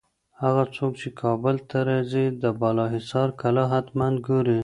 [0.41, 4.59] هغه څوک چي کابل ته راځي، د بالاحصار کلا حتماً ګوري.